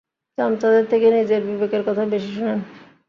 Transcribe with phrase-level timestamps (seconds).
[0.37, 2.59] চামচাদের থেকে নিজের বিবেকের কথা বেশি শুনেন।